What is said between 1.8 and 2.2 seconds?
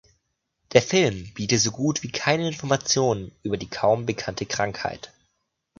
wie